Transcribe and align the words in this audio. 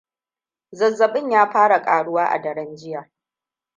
zazzabin 0.71 1.31
ya 1.31 1.47
fara 1.49 1.81
karuwa 1.81 2.25
a 2.29 2.39
daren 2.41 2.75
jiya 2.75 3.09